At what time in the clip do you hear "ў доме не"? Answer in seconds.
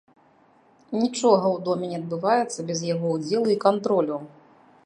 1.55-1.97